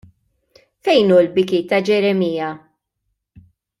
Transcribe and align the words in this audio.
Fejn 0.87 1.13
hu 1.15 1.19
l-biki 1.25 1.59
ta' 1.73 1.81
Ġeremija! 1.91 2.49